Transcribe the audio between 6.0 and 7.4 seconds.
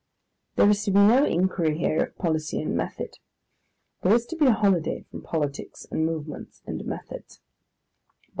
movements and methods.